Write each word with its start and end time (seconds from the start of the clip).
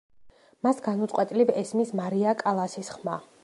მას 0.67 0.79
განუწყვეტლივ 0.87 1.53
ესმის 1.63 1.95
მარია 2.01 2.35
კალასის 2.43 2.95
ხმა. 2.97 3.21